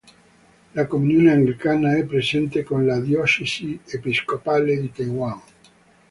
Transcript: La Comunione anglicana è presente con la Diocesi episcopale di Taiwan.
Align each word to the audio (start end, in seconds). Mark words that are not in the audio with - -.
La 0.73 0.87
Comunione 0.87 1.29
anglicana 1.31 1.95
è 1.95 2.03
presente 2.05 2.63
con 2.63 2.87
la 2.87 2.99
Diocesi 2.99 3.79
episcopale 3.85 4.81
di 4.81 4.91
Taiwan. 4.91 5.39